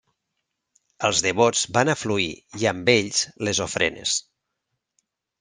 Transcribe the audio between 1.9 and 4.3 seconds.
afluir i amb ells les ofrenes.